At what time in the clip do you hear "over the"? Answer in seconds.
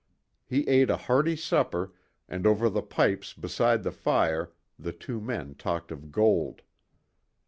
2.47-2.81